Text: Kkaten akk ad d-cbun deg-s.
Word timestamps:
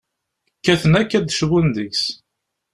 Kkaten 0.57 0.93
akk 1.01 1.11
ad 1.17 1.25
d-cbun 1.27 1.67
deg-s. 1.75 2.03